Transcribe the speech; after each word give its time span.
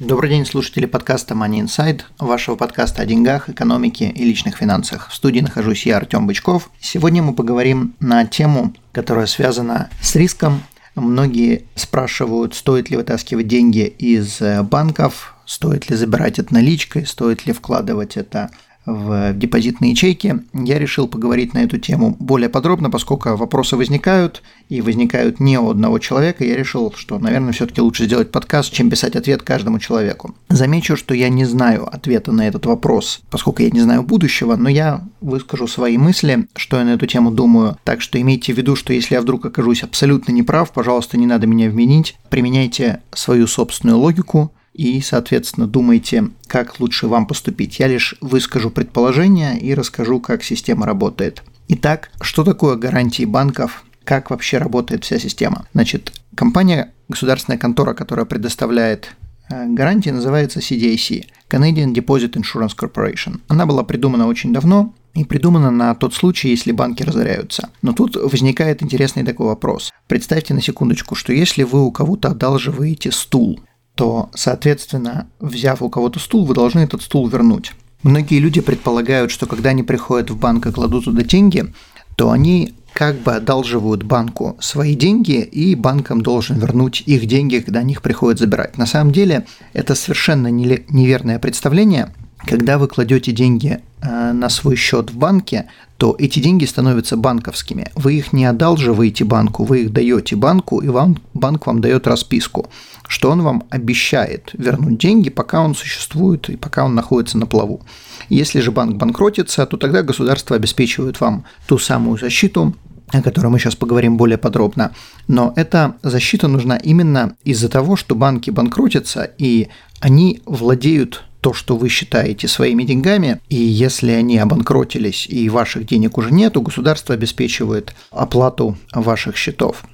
Добрый 0.00 0.30
день, 0.30 0.46
слушатели 0.46 0.86
подкаста 0.86 1.34
Money 1.34 1.64
Inside, 1.64 2.02
вашего 2.20 2.54
подкаста 2.54 3.02
о 3.02 3.04
деньгах, 3.04 3.48
экономике 3.48 4.08
и 4.08 4.24
личных 4.24 4.58
финансах. 4.58 5.08
В 5.10 5.14
студии 5.14 5.40
нахожусь 5.40 5.86
я, 5.86 5.96
Артем 5.96 6.28
Бычков. 6.28 6.70
Сегодня 6.78 7.20
мы 7.20 7.34
поговорим 7.34 7.96
на 7.98 8.24
тему, 8.24 8.74
которая 8.92 9.26
связана 9.26 9.90
с 10.00 10.14
риском. 10.14 10.62
Многие 10.94 11.64
спрашивают, 11.74 12.54
стоит 12.54 12.90
ли 12.90 12.96
вытаскивать 12.96 13.48
деньги 13.48 13.86
из 13.86 14.40
э, 14.40 14.62
банков, 14.62 15.34
стоит 15.46 15.90
ли 15.90 15.96
забирать 15.96 16.38
это 16.38 16.54
наличкой, 16.54 17.04
стоит 17.04 17.44
ли 17.46 17.52
вкладывать 17.52 18.16
это 18.16 18.52
в 18.88 19.34
депозитные 19.34 19.90
ячейки, 19.90 20.40
я 20.54 20.78
решил 20.78 21.08
поговорить 21.08 21.52
на 21.52 21.58
эту 21.58 21.76
тему 21.76 22.16
более 22.18 22.48
подробно, 22.48 22.88
поскольку 22.88 23.36
вопросы 23.36 23.76
возникают, 23.76 24.42
и 24.70 24.80
возникают 24.80 25.40
не 25.40 25.58
у 25.58 25.68
одного 25.68 25.98
человека, 25.98 26.42
я 26.44 26.56
решил, 26.56 26.92
что, 26.96 27.18
наверное, 27.18 27.52
все-таки 27.52 27.82
лучше 27.82 28.06
сделать 28.06 28.30
подкаст, 28.30 28.72
чем 28.72 28.88
писать 28.88 29.14
ответ 29.14 29.42
каждому 29.42 29.78
человеку. 29.78 30.34
Замечу, 30.48 30.96
что 30.96 31.14
я 31.14 31.28
не 31.28 31.44
знаю 31.44 31.86
ответа 31.86 32.32
на 32.32 32.48
этот 32.48 32.64
вопрос, 32.64 33.20
поскольку 33.30 33.62
я 33.62 33.70
не 33.70 33.80
знаю 33.80 34.02
будущего, 34.02 34.56
но 34.56 34.70
я 34.70 35.02
выскажу 35.20 35.66
свои 35.66 35.98
мысли, 35.98 36.48
что 36.56 36.78
я 36.78 36.84
на 36.84 36.94
эту 36.94 37.06
тему 37.06 37.30
думаю. 37.30 37.76
Так 37.84 38.00
что 38.00 38.18
имейте 38.18 38.54
в 38.54 38.56
виду, 38.56 38.74
что 38.74 38.94
если 38.94 39.14
я 39.14 39.20
вдруг 39.20 39.44
окажусь 39.44 39.82
абсолютно 39.82 40.32
неправ, 40.32 40.72
пожалуйста, 40.72 41.18
не 41.18 41.26
надо 41.26 41.46
меня 41.46 41.68
вменить, 41.68 42.16
применяйте 42.30 43.02
свою 43.12 43.46
собственную 43.46 43.98
логику, 43.98 44.50
и, 44.78 45.00
соответственно, 45.00 45.66
думайте, 45.66 46.30
как 46.46 46.78
лучше 46.78 47.08
вам 47.08 47.26
поступить. 47.26 47.80
Я 47.80 47.88
лишь 47.88 48.14
выскажу 48.20 48.70
предположение 48.70 49.58
и 49.58 49.74
расскажу, 49.74 50.20
как 50.20 50.44
система 50.44 50.86
работает. 50.86 51.42
Итак, 51.66 52.10
что 52.20 52.44
такое 52.44 52.76
гарантии 52.76 53.24
банков? 53.24 53.84
Как 54.04 54.30
вообще 54.30 54.58
работает 54.58 55.04
вся 55.04 55.18
система? 55.18 55.66
Значит, 55.74 56.12
компания, 56.36 56.92
государственная 57.08 57.58
контора, 57.58 57.92
которая 57.92 58.24
предоставляет 58.24 59.16
э, 59.50 59.66
гарантии, 59.66 60.10
называется 60.10 60.60
CDIC– 60.60 61.24
Canadian 61.50 61.92
Deposit 61.92 62.34
Insurance 62.34 62.76
Corporation. 62.78 63.40
Она 63.48 63.66
была 63.66 63.82
придумана 63.82 64.28
очень 64.28 64.52
давно, 64.52 64.94
и 65.14 65.24
придумана 65.24 65.72
на 65.72 65.94
тот 65.96 66.14
случай, 66.14 66.50
если 66.50 66.70
банки 66.70 67.02
разоряются. 67.02 67.70
Но 67.82 67.92
тут 67.92 68.14
возникает 68.14 68.82
интересный 68.84 69.24
такой 69.24 69.46
вопрос. 69.46 69.90
Представьте 70.06 70.54
на 70.54 70.62
секундочку, 70.62 71.16
что 71.16 71.32
если 71.32 71.64
вы 71.64 71.84
у 71.84 71.90
кого-то 71.90 72.28
одалживаете 72.28 73.10
стул, 73.10 73.58
то, 73.98 74.30
соответственно, 74.32 75.26
взяв 75.40 75.82
у 75.82 75.90
кого-то 75.90 76.20
стул, 76.20 76.46
вы 76.46 76.54
должны 76.54 76.78
этот 76.78 77.02
стул 77.02 77.26
вернуть. 77.26 77.72
Многие 78.04 78.38
люди 78.38 78.60
предполагают, 78.60 79.32
что 79.32 79.46
когда 79.46 79.70
они 79.70 79.82
приходят 79.82 80.30
в 80.30 80.38
банк 80.38 80.66
и 80.66 80.70
кладут 80.70 81.06
туда 81.06 81.24
деньги, 81.24 81.74
то 82.14 82.30
они 82.30 82.74
как 82.92 83.16
бы 83.16 83.34
одалживают 83.34 84.04
банку 84.04 84.56
свои 84.60 84.94
деньги, 84.94 85.40
и 85.40 85.74
банкам 85.74 86.20
должен 86.20 86.60
вернуть 86.60 87.02
их 87.06 87.26
деньги, 87.26 87.58
когда 87.58 87.80
они 87.80 87.94
их 87.94 88.02
приходят 88.02 88.38
забирать. 88.38 88.78
На 88.78 88.86
самом 88.86 89.12
деле 89.12 89.46
это 89.72 89.96
совершенно 89.96 90.46
неверное 90.46 91.40
представление. 91.40 92.14
Когда 92.46 92.78
вы 92.78 92.88
кладете 92.88 93.32
деньги 93.32 93.80
э, 94.00 94.32
на 94.32 94.48
свой 94.48 94.76
счет 94.76 95.10
в 95.10 95.16
банке, 95.16 95.66
то 95.96 96.14
эти 96.18 96.38
деньги 96.38 96.64
становятся 96.64 97.16
банковскими. 97.16 97.90
Вы 97.94 98.14
их 98.14 98.32
не 98.32 98.44
одалживаете 98.44 99.24
банку, 99.24 99.64
вы 99.64 99.82
их 99.82 99.92
даете 99.92 100.36
банку, 100.36 100.78
и 100.80 100.88
вам, 100.88 101.18
банк 101.34 101.66
вам 101.66 101.80
дает 101.80 102.06
расписку 102.06 102.70
что 103.08 103.30
он 103.30 103.42
вам 103.42 103.64
обещает 103.70 104.50
вернуть 104.52 104.98
деньги, 104.98 105.30
пока 105.30 105.62
он 105.62 105.74
существует 105.74 106.48
и 106.50 106.56
пока 106.56 106.84
он 106.84 106.94
находится 106.94 107.38
на 107.38 107.46
плаву. 107.46 107.80
Если 108.28 108.60
же 108.60 108.70
банк 108.70 108.96
банкротится, 108.96 109.66
то 109.66 109.76
тогда 109.78 110.02
государство 110.02 110.54
обеспечивает 110.54 111.20
вам 111.20 111.44
ту 111.66 111.78
самую 111.78 112.18
защиту, 112.18 112.74
о 113.08 113.22
которой 113.22 113.48
мы 113.48 113.58
сейчас 113.58 113.74
поговорим 113.74 114.18
более 114.18 114.36
подробно. 114.36 114.92
Но 115.26 115.54
эта 115.56 115.96
защита 116.02 116.46
нужна 116.48 116.76
именно 116.76 117.34
из-за 117.44 117.70
того, 117.70 117.96
что 117.96 118.14
банки 118.14 118.50
банкротятся, 118.50 119.24
и 119.38 119.68
они 120.00 120.42
владеют 120.44 121.24
то, 121.40 121.52
что 121.52 121.76
вы 121.76 121.88
считаете 121.88 122.48
своими 122.48 122.84
деньгами, 122.84 123.40
и 123.48 123.56
если 123.56 124.12
они 124.12 124.38
обанкротились 124.38 125.26
и 125.26 125.48
ваших 125.48 125.86
денег 125.86 126.18
уже 126.18 126.32
нет, 126.32 126.54
то 126.54 126.60
государство 126.60 127.14
обеспечивает 127.14 127.94
оплату 128.10 128.76
ваших 128.92 129.36
счетов. 129.36 129.84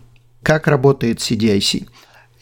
Как 0.42 0.66
работает 0.66 1.18
CDIC? 1.18 1.86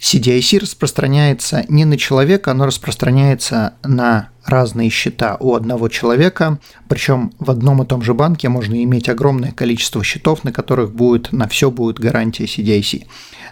CDIC 0.01 0.59
распространяется 0.59 1.65
не 1.69 1.85
на 1.85 1.97
человека, 1.97 2.51
оно 2.51 2.67
распространяется 2.67 3.75
на 3.85 4.31
разные 4.45 4.91
счета 4.91 5.37
у 5.39 5.55
одного 5.55 5.89
человека, 5.89 6.59
причем 6.89 7.33
в 7.39 7.53
одном 7.53 7.83
и 7.83 7.87
том 7.87 8.03
же 8.03 8.13
банке 8.13 8.49
можно 8.49 8.83
иметь 8.83 9.09
огромное 9.09 9.53
количество 9.53 10.03
счетов, 10.03 10.43
на 10.43 10.53
которых 10.53 10.93
будет, 10.93 11.31
на 11.31 11.47
все 11.47 11.71
будет 11.71 12.01
гарантия 12.01 12.47
CDIC. 12.47 13.07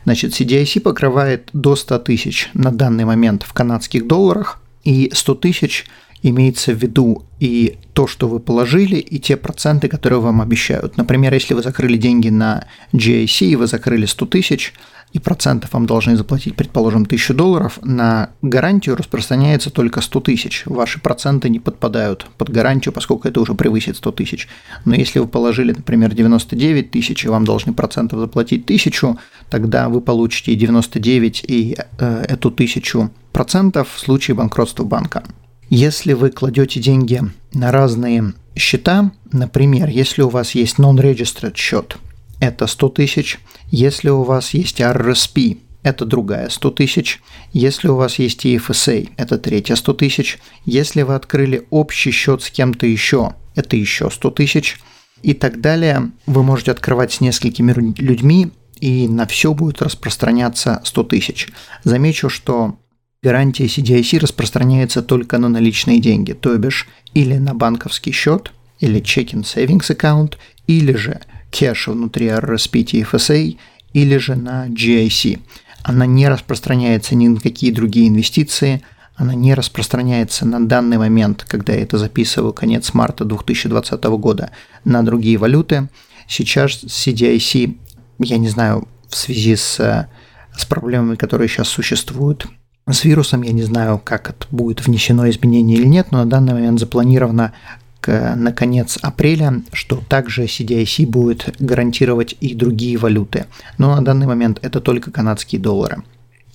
Значит, 0.05 0.33
CDIC 0.33 0.81
покрывает 0.81 1.51
до 1.53 1.77
100 1.77 1.99
тысяч 2.01 2.51
на 2.53 2.73
данный 2.73 3.05
момент 3.05 3.45
в 3.45 3.53
канадских 3.53 4.09
долларах, 4.09 4.61
и 4.85 5.11
100 5.13 5.35
тысяч 5.37 5.87
имеется 6.23 6.73
в 6.73 6.83
виду 6.83 7.25
и 7.39 7.79
то, 7.95 8.07
что 8.07 8.29
вы 8.29 8.41
положили, 8.41 8.97
и 8.97 9.19
те 9.19 9.37
проценты, 9.37 9.89
которые 9.89 10.21
вам 10.21 10.41
обещают. 10.41 10.97
Например, 10.97 11.33
если 11.33 11.55
вы 11.55 11.63
закрыли 11.63 11.97
деньги 11.97 12.29
на 12.29 12.67
GIC, 12.93 13.47
и 13.47 13.57
вы 13.57 13.67
закрыли 13.67 14.07
100 14.07 14.27
тысяч, 14.27 14.75
и 15.13 15.19
процентов 15.19 15.73
вам 15.73 15.87
должны 15.87 16.17
заплатить, 16.17 16.55
предположим, 16.55 17.03
1000 17.03 17.35
долларов, 17.35 17.79
на 17.83 18.31
гарантию 18.43 18.97
распространяется 18.97 19.71
только 19.71 20.01
100 20.01 20.21
тысяч. 20.21 20.63
Ваши 20.67 21.01
проценты 21.01 21.49
не 21.49 21.59
подпадают 21.59 22.27
под 22.39 22.51
гарантию, 22.51 22.93
поскольку 22.93 23.27
это 23.27 23.41
уже 23.41 23.55
превысит 23.55 23.97
100 23.97 24.13
тысяч. 24.13 24.49
Но 24.85 24.95
если 24.95 25.19
вы 25.19 25.27
положили, 25.27 25.73
например, 25.73 26.15
99 26.15 26.91
тысяч, 26.91 27.25
и 27.25 27.29
вам 27.29 27.45
должны 27.45 27.73
процентов 27.73 28.21
заплатить 28.21 28.65
1000, 28.65 29.17
тогда 29.51 29.89
вы 29.89 30.01
получите 30.01 30.55
99 30.55 31.45
и 31.47 31.77
э, 31.99 32.25
эту 32.29 32.49
1000 32.49 33.11
процентов 33.33 33.89
в 33.95 33.99
случае 33.99 34.37
банкротства 34.37 34.85
банка. 34.85 35.25
Если 35.69 36.13
вы 36.13 36.31
кладете 36.31 36.81
деньги 36.81 37.23
на 37.53 37.73
разные 37.73 38.35
счета, 38.57 39.13
например, 39.33 39.89
если 39.89 40.23
у 40.23 40.29
вас 40.29 40.55
есть 40.55 40.79
non-registered 40.79 41.57
счет– 41.57 41.97
это 42.41 42.67
100 42.67 42.89
тысяч. 42.91 43.39
Если 43.71 44.09
у 44.09 44.23
вас 44.23 44.55
есть 44.55 44.81
RRSP, 44.81 45.59
это 45.83 46.05
другая 46.05 46.49
100 46.49 46.71
тысяч. 46.73 47.21
Если 47.53 47.89
у 47.89 47.97
вас 47.97 48.19
есть 48.19 48.45
EFSA, 48.45 49.11
это 49.17 49.39
третья 49.39 49.77
100 49.77 49.95
тысяч. 49.95 50.39
Если 50.65 51.03
вы 51.03 51.15
открыли 51.15 51.67
общий 51.71 52.11
счет 52.11 52.43
с 52.43 52.51
кем-то 52.51 52.87
еще, 52.87 53.35
это 53.55 53.77
еще 53.77 54.11
100 54.11 54.31
тысяч. 54.33 54.81
И 55.23 55.35
так 55.35 55.61
далее. 55.61 56.13
Вы 56.27 56.43
можете 56.43 56.71
открывать 56.71 57.13
с 57.13 57.21
несколькими 57.21 57.73
людьми, 57.73 58.51
и 58.81 59.07
на 59.07 59.27
все 59.27 59.53
будет 59.53 59.83
распространяться 59.83 60.81
100 60.85 61.05
тысяч. 61.05 61.49
Замечу, 61.85 62.31
что 62.31 62.79
гарантия 63.23 63.67
CDIC 63.67 64.19
распространяется 64.21 65.03
только 65.03 65.37
на 65.37 65.51
наличные 65.51 66.01
деньги, 66.01 66.33
то 66.33 66.57
бишь 66.57 66.89
или 67.13 67.37
на 67.37 67.55
банковский 67.55 68.13
счет, 68.13 68.53
или 68.79 69.01
checking 69.01 69.43
savings 69.43 69.95
account, 69.95 70.37
или 70.67 70.95
же 70.95 71.21
кэш 71.51 71.89
внутри 71.89 72.27
RSP 72.29 72.85
TFSA 72.85 73.57
или 73.93 74.17
же 74.17 74.37
на 74.37 74.69
GIC. 74.69 75.41
Она 75.83 76.07
не 76.07 76.29
распространяется 76.29 77.15
ни 77.15 77.29
на 77.29 77.41
какие 77.41 77.71
другие 77.73 78.09
инвестиции, 78.09 78.83
она 79.17 79.35
не 79.35 79.55
распространяется 79.55 80.47
на 80.47 80.67
данный 80.67 80.97
момент, 80.97 81.45
когда 81.47 81.75
я 81.75 81.83
это 81.83 81.99
записываю, 81.99 82.53
конец 82.53 82.95
марта 82.95 83.25
2020 83.25 84.03
года, 84.05 84.51
на 84.85 85.03
другие 85.03 85.37
валюты. 85.37 85.89
Сейчас 86.27 86.83
CDIC, 86.85 87.77
я 88.19 88.39
не 88.39 88.49
знаю, 88.49 88.89
в 89.09 89.17
связи 89.17 89.57
с, 89.57 90.09
с 90.57 90.65
проблемами, 90.65 91.17
которые 91.17 91.49
сейчас 91.49 91.69
существуют 91.69 92.47
с 92.89 93.05
вирусом, 93.05 93.43
я 93.43 93.53
не 93.53 93.63
знаю, 93.63 94.01
как 94.03 94.31
это 94.31 94.47
будет 94.51 94.87
внесено 94.87 95.29
изменение 95.29 95.79
или 95.79 95.87
нет, 95.87 96.09
но 96.11 96.25
на 96.25 96.27
данный 96.31 96.55
момент 96.55 96.81
запланировано 96.81 97.53
к, 98.01 98.35
на 98.37 98.53
конец 98.53 98.99
апреля, 99.03 99.63
что 99.73 100.03
также 100.09 100.45
CDIC 100.45 101.07
будет 101.07 101.55
гарантировать 101.59 102.37
и 102.41 102.55
другие 102.55 102.97
валюты. 102.97 103.47
Но 103.79 103.95
на 103.95 104.05
данный 104.05 104.27
момент 104.27 104.59
это 104.63 104.81
только 104.81 105.11
канадские 105.11 105.61
доллары. 105.61 106.03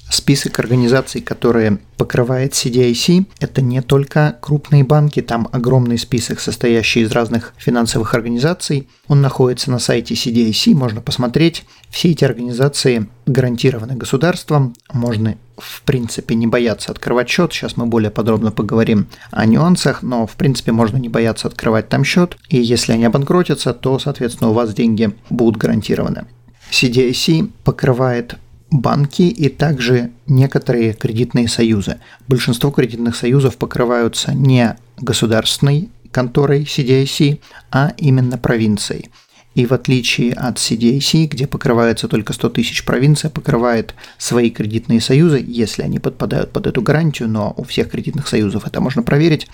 Список 0.10 0.60
организаций, 0.60 1.20
которые 1.20 1.80
покрывает 1.98 2.54
CDIC, 2.54 3.26
это 3.40 3.62
не 3.64 3.82
только 3.82 4.38
крупные 4.40 4.84
банки, 4.84 5.22
там 5.22 5.50
огромный 5.52 5.98
список, 5.98 6.40
состоящий 6.40 7.02
из 7.02 7.12
разных 7.12 7.54
финансовых 7.58 8.14
организаций. 8.14 8.88
Он 9.08 9.22
находится 9.22 9.72
на 9.72 9.80
сайте 9.80 10.14
CDIC, 10.14 10.76
можно 10.76 11.02
посмотреть. 11.02 11.66
Все 11.90 12.12
эти 12.12 12.24
организации 12.24 13.08
гарантированы 13.26 13.96
государством, 13.96 14.76
можно 14.94 15.38
в 15.58 15.82
принципе, 15.84 16.36
не 16.36 16.48
бояться 16.48 16.92
открывать 16.92 17.30
счет. 17.30 17.54
Сейчас 17.54 17.78
мы 17.78 17.86
более 17.86 18.12
подробно 18.12 18.52
поговорим 18.52 19.08
о 19.32 19.46
нюансах, 19.46 20.04
но, 20.04 20.28
в 20.28 20.36
принципе, 20.36 20.72
можно 20.72 20.98
не 20.98 21.10
бояться 21.10 21.48
открывать 21.48 21.90
там 21.90 22.04
счет. 22.04 22.38
И 22.50 22.58
если 22.58 22.94
они 22.94 23.06
обанкротятся, 23.06 23.74
то, 23.74 24.00
соответственно, 24.00 24.50
у 24.50 24.54
вас 24.54 24.74
деньги 24.74 25.14
будут 25.30 25.58
гарантированы. 25.58 26.26
CDIC 26.72 27.52
покрывает 27.64 28.36
банки 28.72 29.22
и 29.22 29.50
также 29.50 30.12
некоторые 30.28 30.94
кредитные 30.94 31.48
союзы. 31.48 32.00
Большинство 32.28 32.72
кредитных 32.72 33.16
союзов 33.16 33.58
покрываются 33.58 34.34
не 34.34 34.76
государственной 34.98 35.90
конторой 36.12 36.64
CDIC, 36.64 37.40
а 37.72 37.94
именно 37.98 38.38
провинцией. 38.38 39.10
И 39.56 39.66
в 39.66 39.72
отличие 39.72 40.34
от 40.34 40.58
CDIC, 40.58 41.28
где 41.28 41.48
покрывается 41.48 42.08
только 42.08 42.34
100 42.34 42.50
тысяч, 42.50 42.86
провинция 42.86 43.32
покрывает 43.32 43.96
свои 44.18 44.50
кредитные 44.52 45.02
союзы, 45.02 45.44
если 45.46 45.82
они 45.82 46.00
подпадают 46.00 46.52
под 46.52 46.68
эту 46.68 46.82
гарантию, 46.82 47.30
но 47.30 47.54
у 47.58 47.64
всех 47.64 47.90
кредитных 47.90 48.28
союзов 48.28 48.68
это 48.68 48.82
можно 48.82 49.02
проверить, 49.02 49.48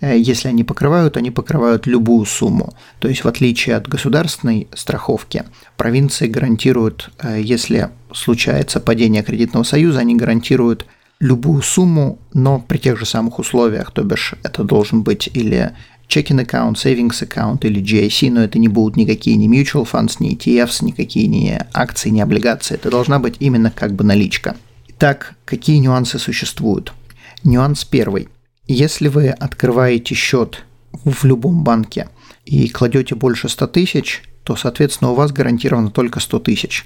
Э, 0.00 0.16
если 0.18 0.48
они 0.48 0.64
покрывают, 0.64 1.16
они 1.16 1.30
покрывают 1.30 1.86
любую 1.86 2.24
сумму. 2.26 2.74
То 3.00 3.08
есть 3.08 3.24
в 3.24 3.28
отличие 3.28 3.76
от 3.76 3.88
государственной 3.88 4.68
страховки, 4.74 5.44
провинции 5.76 6.28
гарантируют, 6.28 7.10
э, 7.18 7.40
если 7.42 7.90
случается 8.12 8.80
падение 8.80 9.22
кредитного 9.22 9.64
союза, 9.64 10.00
они 10.00 10.16
гарантируют 10.16 10.86
любую 11.20 11.62
сумму, 11.62 12.20
но 12.32 12.60
при 12.60 12.78
тех 12.78 12.98
же 12.98 13.04
самых 13.04 13.38
условиях, 13.40 13.90
то 13.90 14.02
бишь 14.02 14.34
это 14.44 14.62
должен 14.62 15.02
быть 15.02 15.28
или 15.32 15.72
checking 16.08 16.40
аккаунт, 16.40 16.76
savings 16.76 17.22
аккаунт 17.22 17.64
или 17.64 17.82
GIC, 17.82 18.30
но 18.30 18.42
это 18.42 18.58
не 18.58 18.68
будут 18.68 18.96
никакие 18.96 19.36
ни 19.36 19.48
mutual 19.48 19.88
funds, 19.90 20.16
ни 20.20 20.36
ETFs, 20.36 20.84
никакие 20.84 21.26
ни 21.26 21.58
акции, 21.72 22.10
ни 22.10 22.20
облигации. 22.20 22.74
Это 22.74 22.90
должна 22.90 23.18
быть 23.18 23.36
именно 23.40 23.70
как 23.70 23.94
бы 23.94 24.04
наличка. 24.04 24.56
Итак, 24.88 25.34
какие 25.44 25.78
нюансы 25.78 26.18
существуют? 26.18 26.92
Нюанс 27.44 27.84
первый– 27.84 28.28
если 28.70 29.08
вы 29.08 29.30
открываете 29.30 30.14
счет 30.14 30.62
в 30.92 31.24
любом 31.24 31.64
банке 31.64 32.10
и 32.44 32.68
кладете 32.68 33.14
больше 33.14 33.48
100 33.48 33.66
тысяч, 33.68 34.22
то, 34.44 34.56
соответственно, 34.56 35.12
у 35.12 35.14
вас 35.14 35.32
гарантировано 35.32 35.90
только 35.90 36.20
100 36.20 36.38
тысяч. 36.40 36.84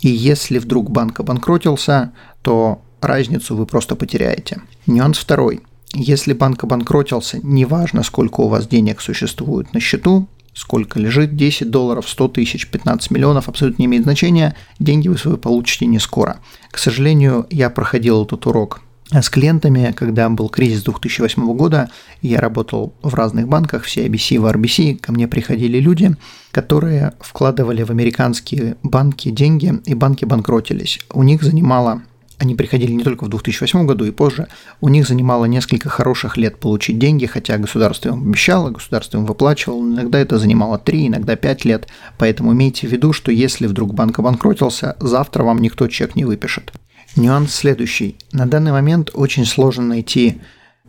И 0.00 0.08
если 0.08 0.58
вдруг 0.58 0.92
банк 0.92 1.18
обанкротился, 1.18 2.12
то 2.42 2.80
разницу 3.00 3.56
вы 3.56 3.66
просто 3.66 3.96
потеряете. 3.96 4.62
Нюанс 4.86 5.18
второй. 5.18 5.62
Если 5.94 6.32
банк 6.32 6.64
обанкротился, 6.64 7.38
неважно, 7.42 8.02
сколько 8.02 8.40
у 8.40 8.48
вас 8.48 8.66
денег 8.66 9.00
существует 9.00 9.72
на 9.72 9.80
счету, 9.80 10.28
сколько 10.52 10.98
лежит, 10.98 11.36
10 11.36 11.70
долларов, 11.70 12.08
100 12.08 12.28
тысяч, 12.28 12.66
15 12.66 13.10
миллионов, 13.12 13.48
абсолютно 13.48 13.82
не 13.82 13.86
имеет 13.86 14.02
значения, 14.02 14.56
деньги 14.80 15.08
вы 15.08 15.16
свои 15.16 15.36
получите 15.36 15.86
не 15.86 16.00
скоро. 16.00 16.40
К 16.70 16.78
сожалению, 16.78 17.46
я 17.50 17.70
проходил 17.70 18.24
этот 18.24 18.46
урок 18.46 18.80
с 19.10 19.28
клиентами, 19.30 19.92
когда 19.94 20.28
был 20.28 20.48
кризис 20.48 20.82
2008 20.82 21.54
года, 21.54 21.90
я 22.22 22.40
работал 22.40 22.94
в 23.02 23.14
разных 23.14 23.46
банках, 23.46 23.84
в 23.84 23.96
CIBC, 23.96 24.40
в 24.40 24.46
RBC, 24.46 24.96
ко 24.96 25.12
мне 25.12 25.28
приходили 25.28 25.78
люди, 25.78 26.16
которые 26.50 27.12
вкладывали 27.20 27.82
в 27.82 27.90
американские 27.90 28.76
банки 28.82 29.30
деньги, 29.30 29.80
и 29.84 29.94
банки 29.94 30.24
банкротились. 30.24 31.00
У 31.12 31.22
них 31.22 31.42
занимало 31.42 32.02
они 32.38 32.54
приходили 32.54 32.92
не 32.92 33.04
только 33.04 33.24
в 33.24 33.28
2008 33.28 33.86
году 33.86 34.04
и 34.04 34.10
позже, 34.10 34.48
у 34.80 34.88
них 34.88 35.06
занимало 35.06 35.44
несколько 35.44 35.88
хороших 35.88 36.36
лет 36.36 36.58
получить 36.58 36.98
деньги, 36.98 37.26
хотя 37.26 37.58
государство 37.58 38.08
им 38.08 38.28
обещало, 38.28 38.70
государство 38.70 39.18
им 39.18 39.26
выплачивало, 39.26 39.82
иногда 39.82 40.18
это 40.18 40.38
занимало 40.38 40.78
3, 40.78 41.08
иногда 41.08 41.36
5 41.36 41.64
лет, 41.64 41.88
поэтому 42.18 42.52
имейте 42.52 42.88
в 42.88 42.92
виду, 42.92 43.12
что 43.12 43.30
если 43.30 43.66
вдруг 43.66 43.94
банк 43.94 44.18
обанкротился, 44.18 44.96
завтра 45.00 45.44
вам 45.44 45.60
никто 45.60 45.86
чек 45.88 46.16
не 46.16 46.24
выпишет. 46.24 46.72
Нюанс 47.16 47.54
следующий. 47.54 48.16
На 48.32 48.46
данный 48.46 48.72
момент 48.72 49.10
очень 49.14 49.46
сложно 49.46 49.84
найти 49.84 50.40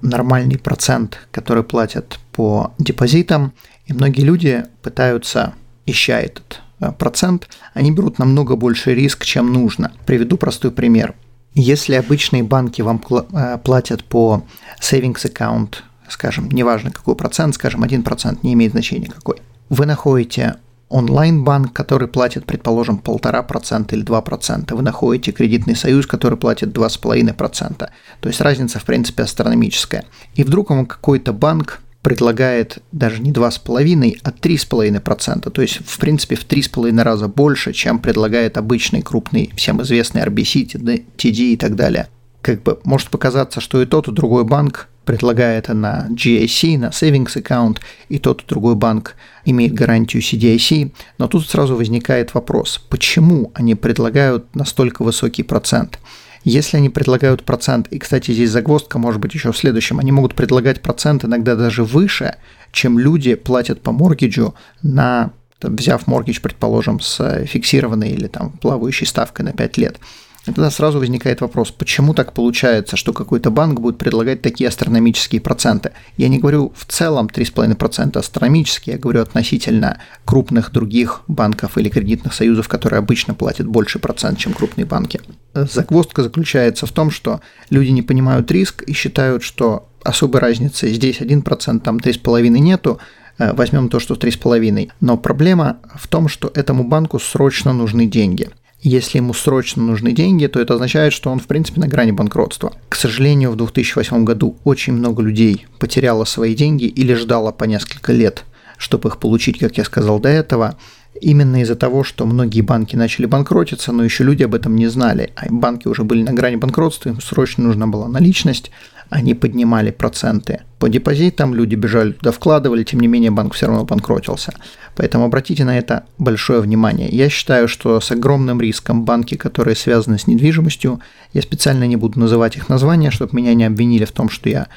нормальный 0.02 0.58
процент, 0.58 1.20
который 1.32 1.64
платят 1.64 2.20
по 2.32 2.74
депозитам, 2.80 3.54
и 3.86 3.94
многие 3.94 4.22
люди 4.22 4.66
пытаются, 4.82 5.54
ища 5.86 6.20
этот 6.20 6.62
э, 6.80 6.92
процент, 6.92 7.48
они 7.74 7.92
берут 7.92 8.18
намного 8.18 8.56
больше 8.56 8.96
риск, 8.96 9.24
чем 9.24 9.54
нужно. 9.54 9.92
Приведу 10.06 10.38
простой 10.38 10.72
пример. 10.72 11.14
Если 11.56 11.96
обычные 11.96 12.44
банки 12.44 12.82
вам 12.82 13.02
э, 13.10 13.58
платят 13.64 14.04
по 14.04 14.44
savings 14.82 15.26
account, 15.26 15.76
скажем, 16.10 16.50
неважно 16.52 16.92
какой 16.92 17.16
процент, 17.16 17.56
скажем, 17.56 17.84
1%, 17.84 18.40
не 18.44 18.54
имеет 18.54 18.74
значения 18.74 19.08
какой, 19.08 19.38
вы 19.70 19.86
находите 19.86 20.56
онлайн-банк, 20.90 21.74
который 21.74 22.08
платит, 22.08 22.46
предположим, 22.46 23.02
1,5% 23.04 23.94
или 23.94 24.06
2%. 24.06 24.76
Вы 24.76 24.82
находите 24.82 25.32
кредитный 25.32 25.76
союз, 25.76 26.06
который 26.06 26.38
платит 26.38 26.78
2,5%. 26.78 27.90
То 28.20 28.30
есть 28.30 28.42
разница, 28.42 28.80
в 28.80 28.84
принципе, 28.84 29.24
астрономическая. 29.24 30.06
И 30.36 30.44
вдруг 30.44 30.70
вам 30.70 30.86
какой-то 30.86 31.34
банк 31.34 31.82
предлагает 32.06 32.84
даже 32.92 33.20
не 33.20 33.32
2,5, 33.34 34.20
а 34.22 34.30
3,5%. 34.30 35.50
То 35.50 35.62
есть, 35.64 35.80
в 35.84 35.98
принципе, 35.98 36.36
в 36.36 36.46
3,5 36.46 37.02
раза 37.02 37.28
больше, 37.28 37.74
чем 37.74 37.98
предлагает 37.98 38.60
обычный 38.60 39.02
крупный, 39.02 39.52
всем 39.56 39.82
известный 39.82 40.22
RBC, 40.22 41.04
TD 41.18 41.54
и 41.54 41.58
так 41.58 41.76
далее. 41.76 42.08
Как 42.44 42.62
бы 42.62 42.80
может 42.84 43.10
показаться, 43.10 43.60
что 43.60 43.82
и 43.82 43.88
тот, 43.88 44.08
и 44.08 44.12
другой 44.12 44.44
банк 44.44 44.88
предлагает 45.04 45.70
на 45.70 46.08
GIC, 46.12 46.78
на 46.78 46.90
Savings 46.90 47.42
Account, 47.42 47.80
и 48.10 48.20
тот 48.20 48.44
и 48.44 48.46
другой 48.48 48.76
банк 48.76 49.16
имеет 49.44 49.74
гарантию 49.74 50.22
CDIC, 50.22 50.92
но 51.18 51.28
тут 51.28 51.50
сразу 51.50 51.76
возникает 51.76 52.36
вопрос, 52.36 52.86
почему 52.88 53.52
они 53.56 53.74
предлагают 53.74 54.56
настолько 54.56 55.02
высокий 55.02 55.42
процент? 55.42 55.98
Если 56.46 56.78
они 56.78 56.90
предлагают 56.90 57.44
процент, 57.44 57.88
и, 57.88 57.98
кстати, 57.98 58.32
здесь 58.32 58.52
загвоздка 58.52 59.00
может 59.00 59.20
быть 59.20 59.34
еще 59.34 59.52
в 59.52 59.58
следующем, 59.58 59.98
они 59.98 60.12
могут 60.12 60.36
предлагать 60.36 60.80
процент 60.80 61.26
иногда 61.26 61.56
даже 61.56 61.84
выше, 61.84 62.36
чем 62.72 63.00
люди 63.00 63.34
платят 63.34 63.82
по 63.82 63.92
моргиджу 63.92 64.54
на 64.84 65.32
взяв 65.62 66.06
моргидж, 66.06 66.40
предположим, 66.42 67.00
с 67.00 67.46
фиксированной 67.46 68.12
или 68.12 68.28
там 68.28 68.52
плавающей 68.52 69.08
ставкой 69.08 69.46
на 69.46 69.54
5 69.54 69.78
лет– 69.78 70.00
и 70.48 70.52
тогда 70.52 70.70
сразу 70.70 71.00
возникает 71.00 71.42
вопрос, 71.42 71.72
почему 71.72 72.14
так 72.14 72.34
получается, 72.34 72.98
что 72.98 73.14
какой-то 73.14 73.50
банк 73.50 73.80
будет 73.80 73.98
предлагать 73.98 74.42
такие 74.42 74.68
астрономические 74.68 75.42
проценты? 75.42 75.92
Я 76.18 76.28
не 76.28 76.38
говорю 76.38 76.72
в 76.76 76.86
целом 76.86 77.28
3,5% 77.28 78.18
астрономические, 78.18 78.96
я 78.96 79.00
говорю 79.00 79.22
относительно 79.22 80.00
крупных 80.24 80.72
других 80.72 81.22
банков 81.28 81.78
или 81.78 81.90
кредитных 81.90 82.34
союзов, 82.34 82.68
которые 82.68 83.00
обычно 83.00 83.34
платят 83.34 83.66
больше 83.66 83.98
процент, 83.98 84.38
чем 84.38 84.54
крупные 84.54 84.86
банки. 84.86 85.20
Загвоздка 85.54 86.22
заключается 86.22 86.86
в 86.86 86.92
том, 86.92 87.10
что 87.10 87.42
люди 87.72 87.90
не 87.90 88.04
понимают 88.04 88.52
риск 88.52 88.84
и 88.84 88.94
считают, 88.94 89.42
что 89.42 89.90
особой 90.04 90.42
разницы 90.42 90.94
здесь 90.94 91.22
1%, 91.22 91.80
там 91.80 91.98
3,5% 91.98 92.50
нету, 92.60 93.00
э, 93.40 93.54
возьмем 93.54 93.90
то, 93.90 94.00
что 94.00 94.14
3,5. 94.14 94.92
Но 95.02 95.18
проблема 95.18 95.78
в 95.96 96.08
том, 96.08 96.28
что 96.28 96.52
этому 96.54 96.84
банку 96.84 97.18
срочно 97.18 97.74
нужны 97.74 98.06
деньги– 98.06 98.50
если 98.88 99.18
ему 99.18 99.34
срочно 99.34 99.82
нужны 99.82 100.12
деньги, 100.12 100.46
то 100.46 100.60
это 100.60 100.76
означает, 100.76 101.12
что 101.12 101.32
он, 101.32 101.40
в 101.40 101.48
принципе, 101.48 101.82
на 101.82 101.88
грани 101.88 102.12
банкротства. 102.12 102.74
К 102.88 102.96
сожалению, 102.96 103.50
в 103.50 103.56
2008 103.56 104.24
году 104.24 104.58
очень 104.64 104.94
много 104.94 105.24
людей 105.24 105.66
потеряло 105.80 106.24
свои 106.24 106.54
деньги 106.54 106.86
или 106.86 107.16
ждало 107.16 107.52
по 107.52 107.64
несколько 107.64 108.14
лет, 108.14 108.46
чтобы 108.78 109.10
их 109.10 109.18
получить, 109.18 109.58
как 109.58 109.78
я 109.78 109.86
сказал 109.86 110.20
до 110.20 110.30
этого, 110.30 110.78
именно 111.20 111.64
из-за 111.64 111.76
того, 111.76 112.04
что 112.04 112.28
многие 112.28 112.62
банки 112.62 112.96
начали 112.96 113.26
банкротиться, 113.26 113.92
но 113.92 114.04
еще 114.04 114.24
люди 114.24 114.44
об 114.44 114.54
этом 114.54 114.76
не 114.76 114.88
знали, 114.88 115.32
а 115.36 115.48
банки 115.50 115.88
уже 115.88 116.04
были 116.04 116.22
на 116.22 116.34
грани 116.34 116.58
банкротства, 116.58 117.10
им 117.10 117.22
срочно 117.22 117.64
нужна 117.64 117.88
была 117.88 118.08
наличность, 118.08 118.70
они 119.10 119.34
поднимали 119.34 119.92
проценты 119.92 120.62
по 120.80 120.90
депозитам, 120.90 121.56
люди 121.56 121.76
бежали 121.76 122.12
туда, 122.12 122.32
вкладывали, 122.32 122.84
тем 122.84 123.00
не 123.00 123.08
менее 123.08 123.32
банк 123.32 123.54
все 123.54 123.68
равно 123.68 123.86
банкротился. 123.86 124.54
Поэтому 124.96 125.26
обратите 125.26 125.66
на 125.66 125.78
это 125.78 126.06
большое 126.18 126.62
внимание. 126.62 127.10
Я 127.10 127.30
считаю, 127.30 127.68
что 127.68 128.00
с 128.00 128.12
огромным 128.12 128.62
риском 128.62 129.04
банки, 129.04 129.36
которые 129.36 129.76
связаны 129.76 130.20
с 130.20 130.28
недвижимостью, 130.28 131.00
я 131.34 131.42
специально 131.42 131.86
не 131.86 131.96
буду 131.96 132.20
называть 132.20 132.56
их 132.56 132.70
названия, 132.70 133.10
чтобы 133.10 133.36
меня 133.36 133.54
не 133.56 133.64
обвинили 133.64 134.06
в 134.06 134.12
том, 134.12 134.30
что 134.30 134.50
я 134.50 134.68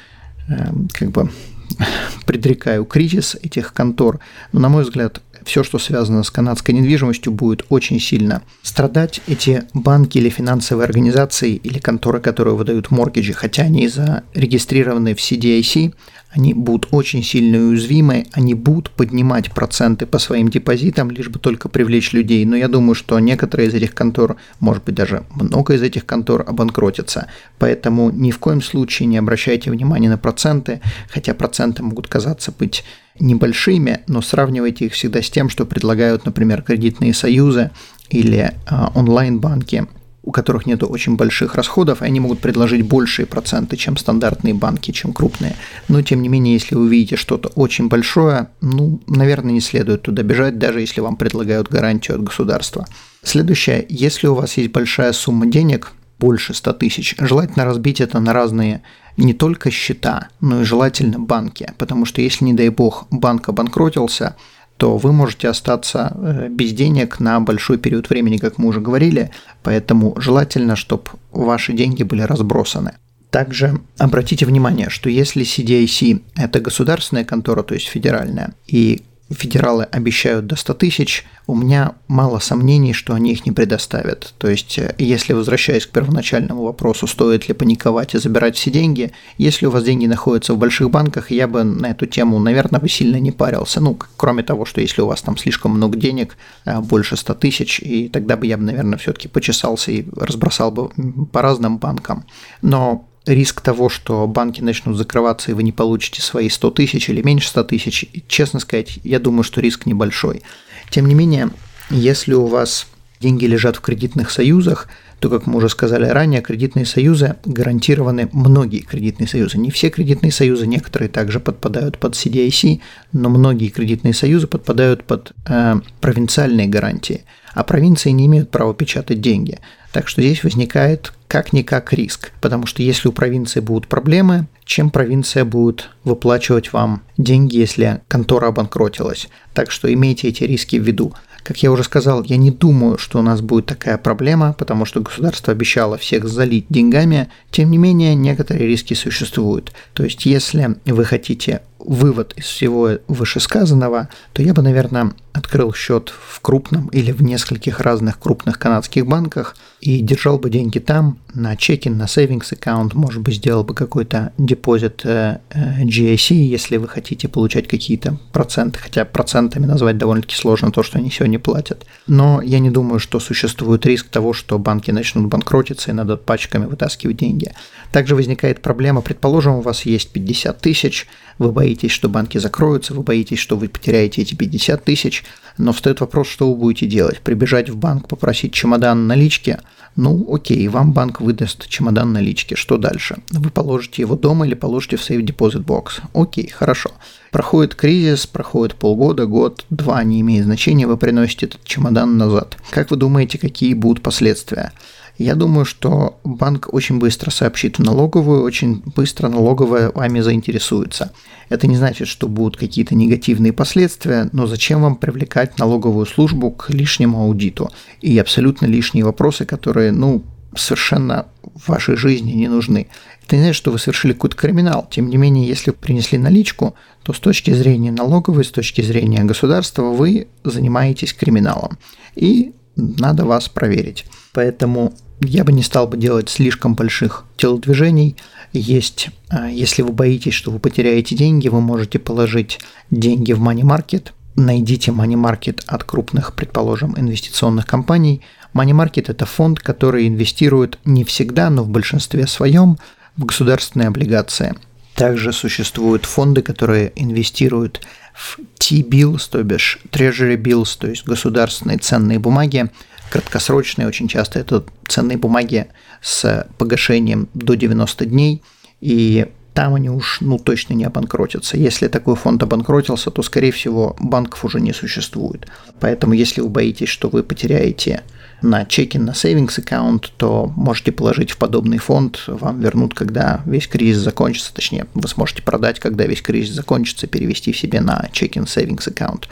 э, 0.49 0.73
как 0.93 1.11
бы 1.11 1.31
предрекаю 2.27 2.85
кризис 2.85 3.37
этих 3.43 3.75
контор. 3.75 4.21
Но, 4.53 4.61
на 4.61 4.69
мой 4.69 4.85
взгляд, 4.85 5.21
все, 5.45 5.63
что 5.63 5.79
связано 5.79 6.23
с 6.23 6.31
канадской 6.31 6.75
недвижимостью, 6.75 7.33
будет 7.33 7.65
очень 7.69 8.01
сильно 8.01 8.43
страдать. 8.63 9.21
Эти 9.27 9.65
банки 9.75 10.19
или 10.19 10.29
финансовые 10.29 10.85
организации 10.85 11.55
или 11.55 11.79
конторы, 11.79 12.21
которые 12.21 12.55
выдают 12.55 12.91
моргиджи, 12.91 13.33
хотя 13.33 13.65
они 13.65 13.89
зарегистрированы 13.89 15.15
в 15.15 15.19
CDIC, 15.19 15.95
они 16.31 16.53
будут 16.53 16.89
очень 16.91 17.23
сильно 17.23 17.59
уязвимы, 17.59 18.27
они 18.33 18.55
будут 18.55 18.91
поднимать 18.91 19.51
проценты 19.53 20.05
по 20.05 20.19
своим 20.19 20.49
депозитам, 20.51 21.11
лишь 21.11 21.31
бы 21.31 21.39
только 21.39 21.69
привлечь 21.69 22.13
людей. 22.13 22.45
Но 22.45 22.55
я 22.55 22.69
думаю, 22.69 22.95
что 22.95 23.19
некоторые 23.19 23.69
из 23.69 23.75
этих 23.75 23.95
контор, 23.95 24.37
может 24.61 24.85
быть 24.85 24.95
даже 24.95 25.25
много 25.35 25.75
из 25.75 25.83
этих 25.83 26.05
контор 26.05 26.45
обанкротятся. 26.47 27.29
Поэтому 27.59 28.11
ни 28.11 28.31
в 28.31 28.39
коем 28.39 28.61
случае 28.61 29.07
не 29.07 29.17
обращайте 29.17 29.71
внимания 29.71 30.11
на 30.11 30.19
проценты, 30.19 30.81
хотя 31.09 31.33
проценты 31.33 31.83
могут 31.83 32.09
казаться 32.09 32.53
быть 32.57 32.85
небольшими, 33.21 34.01
но 34.07 34.23
сравнивайте 34.23 34.87
их 34.87 34.93
всегда 34.93 35.23
с 35.23 35.31
тем, 35.31 35.49
что 35.49 35.67
предлагают, 35.67 36.25
например, 36.25 36.63
кредитные 36.63 37.15
союзы 37.15 37.71
или 38.11 38.53
э, 38.71 38.87
онлайн-банки 38.95 39.87
у 40.29 40.31
которых 40.31 40.67
нет 40.67 40.83
очень 40.83 41.17
больших 41.17 41.55
расходов, 41.55 42.03
и 42.03 42.05
они 42.05 42.21
могут 42.21 42.41
предложить 42.41 42.83
большие 42.83 43.25
проценты, 43.25 43.79
чем 43.79 43.97
стандартные 43.97 44.53
банки, 44.53 44.91
чем 44.91 45.15
крупные. 45.15 45.57
Но, 45.89 46.03
тем 46.03 46.21
не 46.21 46.29
менее, 46.29 46.53
если 46.53 46.75
вы 46.75 46.87
видите 46.87 47.17
что-то 47.17 47.49
очень 47.55 47.89
большое, 47.89 48.49
ну, 48.61 49.01
наверное, 49.07 49.53
не 49.53 49.63
следует 49.63 50.03
туда 50.03 50.23
бежать, 50.23 50.59
даже 50.59 50.83
если 50.83 51.01
вам 51.01 51.17
предлагают 51.17 51.71
гарантию 51.71 52.19
от 52.19 52.25
государства. 52.25 52.87
Следующее, 53.23 53.87
если 53.89 54.27
у 54.27 54.35
вас 54.35 54.59
есть 54.59 54.71
большая 54.71 55.15
сумма 55.15 55.47
денег, 55.47 55.93
больше 56.19 56.55
100 56.55 56.73
тысяч, 56.75 57.15
желательно 57.19 57.65
разбить 57.65 58.01
это 58.01 58.19
на 58.21 58.33
разные 58.33 58.83
не 59.17 59.35
только 59.35 59.71
счета, 59.71 60.29
но 60.41 60.63
и 60.63 60.65
желательно 60.65 61.19
банки, 61.19 61.73
потому 61.79 62.05
что 62.05 62.23
если, 62.23 62.45
не 62.45 62.55
дай 62.55 62.69
бог, 62.69 63.07
банк 63.11 63.49
обанкротился, 63.49 64.37
то 64.77 64.97
вы 64.97 65.13
можете 65.13 65.49
остаться 65.49 66.13
э, 66.15 66.49
без 66.49 66.73
денег 66.73 67.19
на 67.19 67.41
большой 67.41 67.79
период 67.79 68.09
времени, 68.11 68.37
как 68.37 68.59
мы 68.59 68.69
уже 68.69 68.81
говорили, 68.81 69.31
поэтому 69.65 70.15
желательно, 70.21 70.77
чтобы 70.77 71.05
ваши 71.33 71.73
деньги 71.73 72.05
были 72.05 72.23
разбросаны. 72.23 72.93
Также 73.31 73.81
обратите 73.99 74.47
внимание, 74.47 74.89
что 74.89 75.11
если 75.11 75.45
CDIC– 75.45 76.23
это 76.37 76.61
государственная 76.61 77.25
контора, 77.25 77.63
то 77.63 77.75
есть 77.75 77.89
федеральная, 77.89 78.55
и 78.67 79.03
федералы 79.31 79.85
обещают 79.85 80.47
до 80.47 80.57
100 80.57 80.75
тысяч, 80.75 81.27
у 81.47 81.55
меня 81.55 81.95
мало 82.09 82.39
сомнений, 82.39 82.93
что 82.93 83.15
они 83.15 83.33
их 83.33 83.47
не 83.47 83.53
предоставят. 83.53 84.35
То 84.39 84.49
есть, 84.49 84.79
э, 84.79 84.95
если 84.99 85.33
возвращаясь 85.33 85.87
к 85.87 85.91
первоначальному 85.91 86.63
вопросу, 86.63 87.07
стоит 87.07 87.49
ли 87.49 87.55
паниковать 87.55 88.15
и 88.15 88.19
забирать 88.19 88.57
все 88.57 88.71
деньги, 88.71 89.13
если 89.39 89.67
у 89.67 89.71
вас 89.71 89.85
деньги 89.85 90.07
находятся 90.07 90.55
в 90.55 90.59
больших 90.59 90.91
банках, 90.91 91.31
я 91.31 91.49
бы 91.49 91.65
на 91.65 91.91
эту 91.91 92.07
тему, 92.07 92.39
наверное, 92.39 92.81
бы 92.81 92.89
сильно 92.89 93.17
не 93.17 93.33
парился. 93.33 93.81
Ну, 93.81 93.99
кроме 94.17 94.43
того, 94.43 94.65
что 94.65 94.81
если 94.81 95.03
у 95.03 95.07
вас 95.07 95.23
там 95.23 95.37
слишком 95.37 95.73
много 95.73 95.97
денег, 95.97 96.37
э, 96.65 96.81
больше 96.81 97.17
100 97.17 97.35
тысяч, 97.35 97.81
и 97.81 98.09
тогда 98.09 98.37
бы 98.37 98.47
я 98.47 98.57
бы, 98.57 98.65
наверное, 98.65 98.99
все-таки 98.99 99.29
почесался 99.29 99.91
и 99.91 100.07
разбросал 100.17 100.71
бы 100.71 100.91
по 101.33 101.43
разным 101.43 101.79
банкам. 101.79 102.25
Но 102.63 103.08
риск 103.29 103.61
того, 103.61 103.89
что 103.89 104.27
банки 104.27 104.61
начнут 104.61 104.97
закрываться, 104.97 105.51
и 105.51 105.55
вы 105.55 105.63
не 105.63 105.73
получите 105.73 106.23
свои 106.23 106.49
100 106.49 106.71
тысяч 106.73 107.09
или 107.09 107.23
меньше 107.23 107.49
100 107.49 107.65
тысяч, 107.65 108.07
честно 108.27 108.61
сказать, 108.61 108.99
я 109.05 109.19
думаю, 109.21 109.43
что 109.43 109.61
риск 109.61 109.87
небольшой. 109.87 110.43
Тем 110.91 111.07
не 111.07 111.15
менее, 111.15 111.51
если 111.91 112.35
у 112.35 112.47
вас 112.47 112.87
деньги 113.21 113.45
лежат 113.45 113.77
в 113.77 113.81
кредитных 113.81 114.31
союзах, 114.31 114.89
то, 115.21 115.29
как 115.29 115.47
мы 115.47 115.57
уже 115.57 115.69
сказали 115.69 116.07
ранее, 116.07 116.43
кредитные 116.43 116.87
союзы 116.87 117.37
гарантированы, 117.45 118.29
многие 118.33 118.81
кредитные 118.81 119.27
союзы, 119.27 119.59
не 119.59 119.71
все 119.71 119.91
кредитные 119.91 120.31
союзы, 120.31 120.67
некоторые 120.67 121.09
также 121.09 121.41
подпадают 121.41 121.99
под 121.99 122.15
CDIC, 122.15 122.81
но 123.13 123.29
многие 123.29 123.69
кредитные 123.69 124.15
союзы 124.15 124.47
подпадают 124.47 125.05
под 125.05 125.33
э, 125.47 125.81
провинциальные 126.01 126.69
гарантии, 126.69 127.25
а 127.59 127.65
провинции 127.65 128.11
не 128.11 128.27
имеют 128.27 128.53
права 128.53 128.73
печатать 128.73 129.21
деньги. 129.21 129.59
Так 129.91 130.07
что 130.07 130.23
здесь 130.23 130.45
возникает 130.45 131.13
как-никак 131.27 131.93
риск, 131.93 132.31
потому 132.41 132.67
что 132.67 132.85
если 132.85 133.09
у 133.09 133.13
провинции 133.13 133.59
будут 133.59 133.89
проблемы, 133.89 134.47
чем 134.65 134.91
провинция 134.91 135.45
будет 135.45 135.91
выплачивать 136.05 136.73
вам 136.73 137.03
деньги, 137.17 137.57
если 137.57 138.01
контора 138.07 138.47
обанкротилась. 138.47 139.27
Так 139.55 139.73
что 139.73 139.93
имейте 139.93 140.29
эти 140.29 140.45
риски 140.45 140.77
в 140.77 140.85
виду. 140.85 141.15
Как 141.43 141.61
я 141.61 141.73
уже 141.73 141.83
сказал, 141.83 142.23
я 142.23 142.37
не 142.37 142.53
думаю, 142.53 142.97
что 142.97 143.19
у 143.19 143.23
нас 143.23 143.41
будет 143.41 143.67
такая 143.67 143.99
проблема, 143.99 144.53
потому 144.53 144.85
что 144.85 145.01
государство 145.01 145.53
обещало 145.53 145.99
всех 145.99 146.29
залить 146.29 146.67
деньгами. 146.69 147.29
Тем 147.51 147.73
не 147.73 147.79
менее, 147.79 148.15
некоторые 148.15 148.69
риски 148.69 148.95
существуют. 148.95 149.73
То 149.95 150.05
есть, 150.05 150.27
если 150.27 150.77
вы 150.87 151.05
хотите 151.05 151.63
вывод 151.79 152.35
из 152.37 152.45
всего 152.45 152.91
вышесказанного, 153.09 154.09
то 154.33 154.43
я 154.43 154.53
бы, 154.53 154.63
наверное, 154.63 155.13
открыл 155.33 155.73
счет 155.73 156.13
в 156.13 156.41
крупном 156.41 156.89
или 156.89 157.13
в 157.13 157.23
нескольких 157.23 157.81
разных 157.81 158.19
крупных 158.19 158.59
канадских 158.59 159.07
банках 159.07 159.57
и 159.81 160.01
держал 160.01 160.39
бы 160.39 160.51
деньги 160.51 160.81
там, 160.81 161.19
на 161.35 161.57
чеке, 161.57 161.91
на 161.91 162.05
savings 162.05 162.53
аккаунт, 162.53 162.95
может 162.95 163.23
быть, 163.23 163.37
сделал 163.37 163.63
бы 163.63 163.75
какой-то 163.75 164.33
депозит 164.39 165.03
э, 165.05 165.39
э, 165.51 165.83
GIC, 165.85 166.35
если 166.35 166.79
вы 166.79 166.89
хотите 166.89 167.29
получать 167.29 167.69
какие-то 167.69 168.19
проценты, 168.33 168.81
хотя 168.81 169.05
процентами 169.05 169.67
назвать 169.67 169.99
довольно-таки 169.99 170.35
сложно 170.35 170.73
то, 170.73 170.83
что 170.83 170.99
они 170.99 171.11
сегодня 171.11 171.39
платят. 171.39 171.87
Но 172.09 172.43
я 172.43 172.59
не 172.59 172.71
думаю, 172.71 172.99
что 172.99 173.21
существует 173.21 173.87
риск 173.87 174.09
того, 174.09 174.33
что 174.33 174.59
банки 174.59 174.91
начнут 174.91 175.29
банкротиться 175.29 175.91
и 175.91 175.95
надо 175.95 176.17
пачками 176.17 176.67
вытаскивать 176.67 177.17
деньги. 177.17 177.53
Также 177.93 178.17
возникает 178.17 178.61
проблема, 178.61 179.01
предположим, 179.01 179.55
у 179.55 179.61
вас 179.61 179.87
есть 179.87 180.11
50 180.11 180.61
тысяч, 180.61 181.07
вы 181.39 181.53
боитесь, 181.53 181.91
что 181.91 182.09
банки 182.09 182.39
закроются, 182.39 182.95
вы 182.95 183.03
боитесь, 183.03 183.39
что 183.39 183.57
вы 183.57 183.69
потеряете 183.69 184.23
эти 184.23 184.35
50 184.35 184.85
тысяч, 184.85 185.25
но 185.57 185.73
встает 185.73 186.01
вопрос, 186.01 186.29
что 186.29 186.49
вы 186.49 186.57
будете 186.57 186.87
делать? 186.87 187.21
Прибежать 187.21 187.69
в 187.69 187.77
банк, 187.77 188.09
попросить 188.09 188.53
чемодан 188.53 189.07
налички? 189.07 189.59
Ну, 189.97 190.33
окей, 190.33 190.69
вам 190.69 190.93
банк 190.93 191.21
выдаст 191.21 191.69
чемодан 191.69 192.13
налички. 192.13 192.55
Что 192.55 192.77
дальше? 192.77 193.19
Вы 193.31 193.51
положите 193.51 194.03
его 194.03 194.15
дома 194.15 194.47
или 194.47 194.55
положите 194.55 194.97
в 194.97 195.03
сейф 195.03 195.25
депозит 195.25 195.65
бокс. 195.65 196.01
Окей, 196.15 196.49
хорошо. 196.49 196.91
Проходит 197.33 197.75
кризис, 197.75 198.27
проходит 198.27 198.77
полгода, 198.77 199.27
год, 199.27 199.65
два, 199.71 200.03
не 200.05 200.21
имеет 200.21 200.45
значения, 200.45 200.87
вы 200.87 200.97
приносите 200.97 201.47
этот 201.47 201.65
чемодан 201.65 202.17
назад. 202.17 202.57
Как 202.71 202.91
вы 202.91 202.97
думаете, 202.97 203.39
какие 203.39 203.75
будут 203.75 204.03
последствия? 204.03 204.73
Я 205.19 205.35
думаю, 205.35 205.65
что 205.65 206.21
банк 206.23 206.69
очень 206.73 207.01
быстро 207.01 207.31
сообщит 207.31 207.79
в 207.79 207.83
налоговую, 207.83 208.45
очень 208.45 208.83
быстро 208.95 209.29
налоговая 209.29 209.91
вами 209.91 210.21
заинтересуется. 210.21 211.13
Это 211.49 211.67
не 211.67 211.77
значит, 211.77 212.07
что 212.07 212.29
будут 212.29 212.57
какие-то 212.57 212.95
негативные 212.95 213.53
последствия, 213.53 214.31
но 214.33 214.47
зачем 214.47 214.81
вам 214.81 214.95
привлекать 214.95 215.59
налоговую 215.59 216.07
службу 216.07 216.53
к 216.53 216.71
лишнему 216.71 217.21
аудиту 217.21 217.71
и 218.01 218.17
абсолютно 218.17 218.67
лишние 218.67 219.05
вопросы, 219.05 219.45
которые, 219.45 219.91
ну, 219.91 220.23
совершенно 220.55 221.27
в 221.43 221.69
вашей 221.69 221.97
жизни 221.97 222.33
не 222.33 222.47
нужны. 222.47 222.87
Это 223.27 223.37
не 223.37 223.43
значит, 223.43 223.57
что 223.57 223.73
вы 223.73 223.81
совершили 223.81 224.13
какой-то 224.13 224.37
криминал. 224.37 224.87
Тем 224.89 225.09
не 225.09 225.17
менее, 225.17 225.49
если 225.49 225.73
принесли 225.73 226.17
наличку, 226.17 226.75
то 227.03 227.13
с 227.13 227.19
точки 227.19 227.51
зрения 227.51 227.91
налоговой, 227.91 228.45
с 228.45 228.51
точки 228.51 228.83
зрения 228.83 229.25
государства, 229.25 229.83
вы 229.83 230.29
занимаетесь 230.45 231.13
криминалом. 231.13 231.77
И 232.15 232.53
надо 232.79 233.25
вас 233.25 233.49
проверить. 233.49 234.07
Поэтому 234.33 234.95
я 235.21 235.45
бы 235.45 235.53
не 235.53 235.63
стал 235.63 235.89
бы 235.89 235.97
делать 235.97 236.29
слишком 236.29 236.75
больших 236.75 237.25
телодвижений. 237.37 238.17
Есть, 238.53 239.11
а, 239.29 239.49
если 239.49 239.83
вы 239.83 239.93
боитесь, 239.93 240.35
что 240.35 240.51
вы 240.51 240.59
потеряете 240.59 241.17
деньги, 241.17 241.49
вы 241.49 241.61
можете 241.61 241.99
положить 241.99 242.61
деньги 242.91 243.33
в 243.33 243.43
money 243.43 243.63
market. 243.63 244.13
Найдите 244.37 244.93
money 244.93 245.15
market 245.15 245.63
от 245.67 245.85
крупных, 245.85 246.35
предположим, 246.35 246.95
инвестиционных 246.97 247.67
компаний. 247.67 248.23
Money 248.55 248.71
market– 248.71 249.05
это 249.09 249.27
фонд, 249.27 249.59
который 249.59 250.07
инвестирует 250.07 250.79
не 250.85 251.05
всегда, 251.05 251.51
но 251.51 251.65
в 251.65 251.69
большинстве 251.69 252.27
своем 252.27 252.79
в 253.17 253.25
государственные 253.25 253.89
облигации. 253.89 254.55
Также 254.95 255.33
существуют 255.33 256.07
фонды, 256.07 256.43
которые 256.43 256.93
инвестируют 256.95 257.81
в 258.15 258.39
T-bills, 258.69 259.29
то 259.31 259.43
бишь 259.43 259.79
Treasury 259.91 260.37
bills, 260.37 260.77
то 260.79 260.89
есть 260.89 261.07
государственные 261.07 261.79
ценные 261.79 262.19
бумаги, 262.19 262.71
краткосрочные, 263.11 263.89
очень 263.89 264.09
часто 264.09 264.39
это 264.39 264.63
ценные 264.87 265.17
бумаги 265.17 265.69
с 266.03 266.47
погашением 266.59 267.29
до 267.33 267.55
90 267.55 268.05
дней, 268.05 268.43
и 268.83 269.27
там 269.55 269.75
они 269.75 269.89
уж 269.89 270.19
ну, 270.21 270.39
точно 270.39 270.75
не 270.75 270.85
обанкротятся. 270.85 271.57
Если 271.57 271.89
такой 271.89 272.15
фонд 272.15 272.43
обанкротился, 272.43 273.11
то, 273.11 273.23
скорее 273.23 273.53
всего, 273.53 273.97
банков 273.99 274.45
уже 274.45 274.61
не 274.61 274.75
существует. 274.75 275.49
Поэтому, 275.81 276.13
если 276.13 276.43
вы 276.43 276.51
боитесь, 276.51 276.91
что 276.91 277.09
вы 277.09 277.23
потеряете 277.23 278.03
на 278.43 278.65
чеке 278.65 278.99
на 278.99 279.11
savings 279.11 279.59
аккаунт, 279.59 280.13
то 280.17 280.53
можете 280.57 280.93
положить 280.93 281.31
в 281.33 281.39
подобный 281.39 281.79
фонд, 281.79 282.23
вам 282.27 282.61
вернут, 282.61 282.95
когда 282.95 283.43
весь 283.47 283.67
кризис 283.67 284.03
закончится, 284.03 284.55
точнее, 284.55 284.87
вы 284.95 285.09
сможете 285.09 285.43
продать, 285.43 285.81
когда 285.81 286.05
весь 286.07 286.23
кризис 286.23 286.55
закончится, 286.55 287.07
перевести 287.07 287.53
в 287.53 287.59
себе 287.59 287.81
на 287.81 288.09
чекин 288.13 288.45
savings 288.45 288.89
аккаунт. 288.89 289.29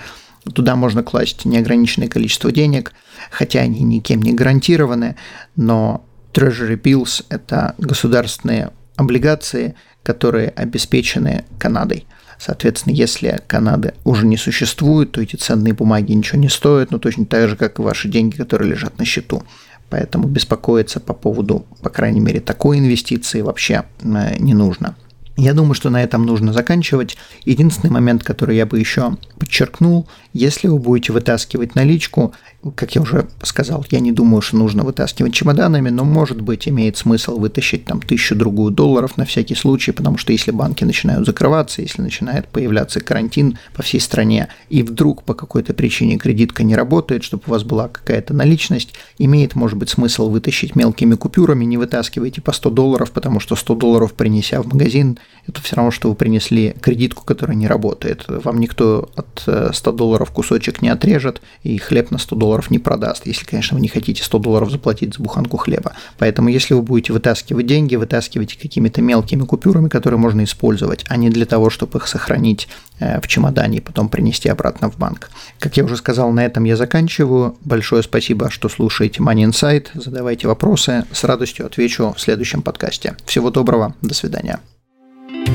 Туда 0.54 0.76
можно 0.76 1.02
класть 1.02 1.44
неограниченное 1.44 2.08
количество 2.08 2.52
денег, 2.52 2.92
хотя 3.30 3.60
они 3.60 3.80
никем 3.82 4.22
не 4.22 4.32
гарантированы, 4.32 5.16
но 5.56 6.04
Treasury 6.32 6.80
Bills– 6.80 7.24
это 7.28 7.74
государственные 7.78 8.70
облигации, 8.96 9.74
которые 10.02 10.50
обеспечены 10.50 11.44
Канадой. 11.58 12.06
Соответственно, 12.38 12.92
если 12.94 13.40
Канады 13.46 13.94
уже 14.04 14.26
не 14.26 14.36
существует, 14.36 15.12
то 15.12 15.20
эти 15.20 15.36
ценные 15.36 15.72
бумаги 15.72 16.12
ничего 16.12 16.38
не 16.38 16.48
стоят, 16.48 16.90
ну 16.90 16.98
точно 16.98 17.26
так 17.26 17.48
же, 17.48 17.56
как 17.56 17.78
и 17.78 17.82
ваши 17.82 18.08
деньги, 18.08 18.36
которые 18.36 18.70
лежат 18.70 18.98
на 18.98 19.04
счету. 19.04 19.42
Поэтому 19.88 20.26
беспокоиться 20.26 21.00
по 21.00 21.14
поводу, 21.14 21.64
по 21.82 21.90
крайней 21.90 22.20
мере, 22.20 22.40
такой 22.40 22.78
инвестиции 22.78 23.40
вообще 23.40 23.84
э, 24.02 24.36
не 24.38 24.52
нужно. 24.52 24.96
Я 25.36 25.52
думаю, 25.52 25.74
что 25.74 25.90
на 25.90 26.02
этом 26.02 26.24
нужно 26.24 26.54
заканчивать. 26.54 27.18
Единственный 27.44 27.90
момент, 27.90 28.24
который 28.24 28.56
я 28.56 28.64
бы 28.64 28.78
еще 28.78 29.16
подчеркнул, 29.38 30.08
если 30.32 30.66
вы 30.66 30.78
будете 30.78 31.12
вытаскивать 31.12 31.74
наличку, 31.74 32.32
как 32.74 32.94
я 32.94 33.02
уже 33.02 33.28
сказал, 33.42 33.84
я 33.90 34.00
не 34.00 34.12
думаю, 34.12 34.40
что 34.40 34.56
нужно 34.56 34.82
вытаскивать 34.82 35.34
чемоданами, 35.34 35.90
но 35.90 36.04
может 36.04 36.40
быть 36.40 36.66
имеет 36.68 36.96
смысл 36.96 37.38
вытащить 37.38 37.84
там 37.84 38.00
тысячу-другую 38.00 38.70
долларов 38.70 39.18
на 39.18 39.26
всякий 39.26 39.54
случай, 39.54 39.92
потому 39.92 40.16
что 40.16 40.32
если 40.32 40.52
банки 40.52 40.84
начинают 40.84 41.26
закрываться, 41.26 41.82
если 41.82 42.00
начинает 42.00 42.48
появляться 42.48 43.00
карантин 43.00 43.58
по 43.74 43.82
всей 43.82 44.00
стране, 44.00 44.48
и 44.70 44.82
вдруг 44.82 45.22
по 45.22 45.34
какой-то 45.34 45.74
причине 45.74 46.16
кредитка 46.16 46.62
не 46.62 46.74
работает, 46.74 47.24
чтобы 47.24 47.44
у 47.46 47.50
вас 47.50 47.62
была 47.62 47.88
какая-то 47.88 48.32
наличность, 48.32 48.94
имеет, 49.18 49.54
может 49.54 49.78
быть, 49.78 49.90
смысл 49.90 50.30
вытащить 50.30 50.76
мелкими 50.76 51.14
купюрами, 51.14 51.66
не 51.66 51.76
вытаскивайте 51.76 52.40
по 52.40 52.52
100 52.52 52.70
долларов, 52.70 53.10
потому 53.10 53.38
что 53.38 53.54
100 53.54 53.74
долларов 53.74 54.14
принеся 54.14 54.62
в 54.62 54.66
магазин, 54.66 55.18
это 55.46 55.62
все 55.62 55.76
равно, 55.76 55.90
что 55.90 56.08
вы 56.08 56.14
принесли 56.14 56.74
кредитку, 56.80 57.24
которая 57.24 57.56
не 57.56 57.68
работает. 57.68 58.24
Вам 58.26 58.58
никто 58.58 59.10
от 59.14 59.42
100 59.74 59.90
э, 59.90 59.94
долларов 59.94 60.30
кусочек 60.30 60.82
не 60.82 60.88
отрежет, 60.88 61.40
и 61.62 61.78
хлеб 61.78 62.10
на 62.10 62.18
100 62.18 62.36
долларов 62.36 62.70
не 62.70 62.78
продаст, 62.78 63.26
если, 63.26 63.44
конечно, 63.44 63.76
вы 63.76 63.80
не 63.80 63.88
хотите 63.88 64.22
100 64.24 64.38
долларов 64.38 64.70
заплатить 64.70 65.14
за 65.14 65.22
буханку 65.22 65.56
хлеба. 65.56 65.92
Поэтому, 66.18 66.48
если 66.48 66.74
вы 66.74 66.82
будете 66.82 67.12
вытаскивать 67.12 67.66
деньги, 67.66 67.96
вытаскивайте 67.96 68.58
какими-то 68.58 69.02
мелкими 69.02 69.42
купюрами, 69.42 69.88
которые 69.88 70.18
можно 70.18 70.42
использовать, 70.44 71.04
а 71.08 71.16
не 71.16 71.30
для 71.30 71.46
того, 71.46 71.70
чтобы 71.70 71.98
их 71.98 72.08
сохранить 72.08 72.68
э, 72.98 73.20
в 73.20 73.28
чемодане 73.28 73.78
и 73.78 73.80
потом 73.80 74.08
принести 74.08 74.48
обратно 74.48 74.90
в 74.90 74.98
банк. 74.98 75.30
Как 75.60 75.76
я 75.76 75.84
уже 75.84 75.96
сказал, 75.96 76.32
на 76.32 76.44
этом 76.44 76.64
я 76.64 76.76
заканчиваю. 76.76 77.56
Большое 77.60 78.02
спасибо, 78.02 78.50
что 78.50 78.68
слушаете 78.68 79.22
Money 79.22 79.50
Insight. 79.50 79.86
Задавайте 79.94 80.48
вопросы, 80.48 81.04
с 81.12 81.22
радостью 81.22 81.66
отвечу 81.66 82.12
в 82.16 82.20
следующем 82.20 82.62
подкасте. 82.62 83.16
Всего 83.26 83.50
доброго, 83.50 83.94
до 84.02 84.14
свидания. 84.14 84.58